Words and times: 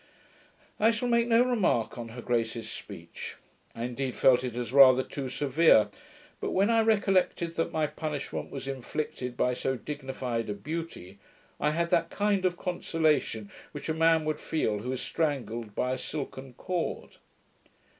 I 0.79 0.89
shall 0.89 1.07
make 1.09 1.27
no 1.27 1.43
remark 1.43 1.95
on 1.95 2.07
her 2.07 2.23
grace's 2.23 2.67
speech. 2.67 3.35
I 3.75 3.83
indeed 3.83 4.15
felt 4.15 4.43
it 4.43 4.55
as 4.55 4.73
rather 4.73 5.03
too 5.03 5.29
severe; 5.29 5.89
but 6.39 6.49
when 6.53 6.71
I 6.71 6.81
recollected 6.81 7.55
that 7.57 7.71
my 7.71 7.85
punishment 7.85 8.49
was 8.49 8.67
inflicted 8.67 9.37
by 9.37 9.53
so 9.53 9.77
dignified 9.77 10.49
a 10.49 10.55
beauty, 10.55 11.19
I 11.59 11.69
had 11.69 11.91
that 11.91 12.09
kind 12.09 12.45
of 12.45 12.57
consolation 12.57 13.51
which 13.73 13.89
a 13.89 13.93
man 13.93 14.25
would 14.25 14.39
feel 14.39 14.79
who 14.79 14.91
is 14.91 15.01
strangled 15.03 15.75
by 15.75 15.91
a 15.91 15.99
SILKEN 15.99 16.53
CORD. 16.55 17.17